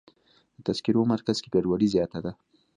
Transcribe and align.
د 0.55 0.57
تذکرو 0.67 1.01
مرکز 1.13 1.37
کې 1.43 1.49
ګډوډي 1.55 1.87
زیاته 1.93 2.19
ده. 2.25 2.31